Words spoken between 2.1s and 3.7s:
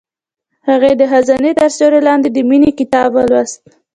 د مینې کتاب ولوست.